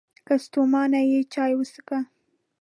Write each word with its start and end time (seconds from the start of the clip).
که 0.27 0.35
ستومانه 0.43 1.01
یې، 1.09 1.19
چای 1.33 1.53
وڅښه! 1.55 1.99